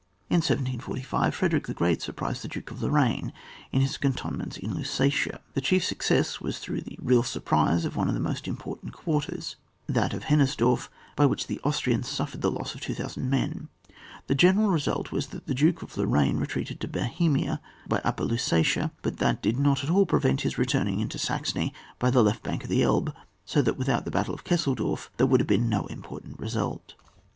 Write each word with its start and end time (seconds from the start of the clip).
In 0.31 0.37
1745, 0.37 1.35
Frederick 1.35 1.67
the 1.67 1.75
Great 1.75 2.01
sur 2.01 2.13
prised 2.13 2.41
the 2.43 2.47
Duke 2.47 2.71
of 2.71 2.81
Lorraine 2.81 3.31
in 3.71 3.81
his 3.81 3.97
can 3.99 4.13
tonments 4.13 4.57
in 4.57 4.73
Lusatia; 4.73 5.41
the 5.53 5.61
chief 5.61 5.85
success 5.85 6.41
was 6.41 6.57
through 6.57 6.81
the 6.81 6.97
real 6.99 7.21
surprise 7.21 7.85
of 7.85 7.95
one 7.95 8.07
of 8.07 8.15
the 8.15 8.19
most 8.19 8.47
important 8.47 8.93
quarters, 8.93 9.57
that 9.85 10.11
of 10.15 10.23
liennersdorf, 10.23 10.89
by 11.15 11.27
which 11.27 11.45
the 11.45 11.59
Austrians 11.59 12.07
suffered 12.07 12.43
a 12.43 12.49
loss 12.49 12.73
of 12.73 12.81
2,000 12.81 13.29
men; 13.29 13.69
the 14.25 14.33
general 14.33 14.69
result 14.69 15.11
was 15.11 15.27
that 15.27 15.45
the 15.45 15.53
Duke 15.53 15.83
of 15.83 15.95
Lorraine 15.95 16.37
re 16.37 16.47
treated 16.47 16.79
to 16.79 16.87
Bohemia 16.87 17.61
by 17.87 18.01
Upper 18.03 18.23
Lusatia, 18.23 18.89
but 19.03 19.17
that 19.17 19.43
did 19.43 19.59
not 19.59 19.83
at 19.83 19.91
all 19.91 20.07
prevent 20.07 20.41
his 20.41 20.57
re 20.57 20.65
turning 20.65 20.99
into 20.99 21.19
Saxony 21.19 21.75
by 21.99 22.09
the 22.09 22.23
left 22.23 22.41
bank 22.41 22.63
of 22.63 22.71
the 22.71 22.81
Elbe, 22.81 23.13
so 23.45 23.61
that 23.61 23.77
without 23.77 24.05
the 24.05 24.09
battle 24.09 24.33
of 24.33 24.43
Xesselsdorf, 24.43 25.09
there 25.17 25.27
would 25.27 25.41
have 25.41 25.47
been 25.47 25.69
no 25.69 25.85
important 25.85 26.39
result. 26.39 26.95